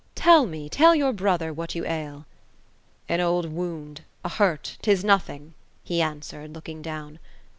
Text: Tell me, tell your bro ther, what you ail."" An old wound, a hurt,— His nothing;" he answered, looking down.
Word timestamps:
Tell 0.15 0.47
me, 0.47 0.67
tell 0.67 0.95
your 0.95 1.13
bro 1.13 1.37
ther, 1.37 1.53
what 1.53 1.75
you 1.75 1.85
ail."" 1.85 2.25
An 3.07 3.21
old 3.21 3.51
wound, 3.53 4.01
a 4.23 4.29
hurt,— 4.29 4.77
His 4.83 5.03
nothing;" 5.03 5.53
he 5.83 6.01
answered, 6.01 6.55
looking 6.55 6.81
down. 6.81 7.19